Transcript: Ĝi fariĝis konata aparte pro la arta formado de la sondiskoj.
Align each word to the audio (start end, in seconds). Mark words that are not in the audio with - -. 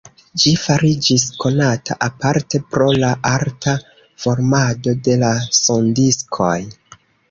Ĝi 0.43 0.51
fariĝis 0.61 1.25
konata 1.43 1.99
aparte 2.07 2.61
pro 2.73 2.89
la 3.05 3.13
arta 3.35 3.77
formado 4.27 4.99
de 5.11 5.23
la 5.27 5.35
sondiskoj. 5.63 6.55